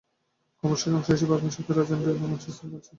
[0.59, 2.89] কর্মসূচির অংশ হিসেবে আগামী সপ্তাহে রাজধানীর বিভিন্ন স্থানে মঞ্চ তৈরি করা হবে।